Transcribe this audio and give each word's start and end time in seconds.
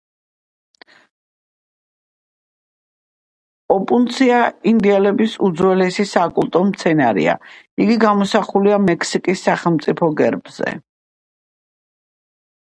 ოპუნცია 3.75 4.39
ინდიელების 4.71 5.35
უძველესი 5.49 6.07
საკულტო 6.13 6.63
მცენარეა; 6.71 7.37
იგი 7.87 7.99
გამოსახულია 8.05 8.81
მექსიკის 8.87 9.45
სახელმწიფო 9.51 10.11
გერბზე. 10.23 10.73